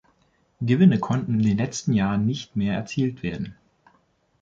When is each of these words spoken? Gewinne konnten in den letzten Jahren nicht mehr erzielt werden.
Gewinne 0.61 0.97
konnten 0.97 1.35
in 1.35 1.43
den 1.43 1.57
letzten 1.59 1.93
Jahren 1.93 2.25
nicht 2.25 2.55
mehr 2.55 2.73
erzielt 2.73 3.21
werden. 3.21 3.55